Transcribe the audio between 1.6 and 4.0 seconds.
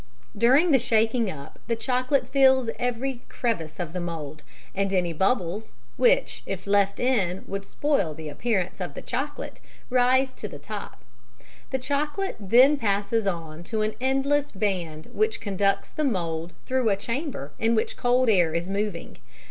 the chocolate fills every crevice of the